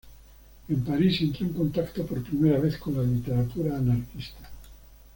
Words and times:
En 0.67 0.83
París 0.83 1.21
entró 1.21 1.45
en 1.45 1.53
contacto 1.53 2.03
por 2.07 2.23
primera 2.23 2.59
vez 2.59 2.75
con 2.77 2.97
la 2.97 3.03
literatura 3.03 3.77
anarquista. 3.77 4.49